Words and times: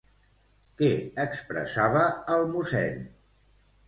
Què 0.77 0.87
expressava 1.23 2.05
el 2.37 2.47
mossèn? 2.55 2.99